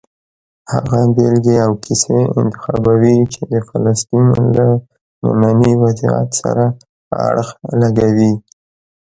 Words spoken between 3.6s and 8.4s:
فلسطین له ننني وضعیت سره اړخ لګوي.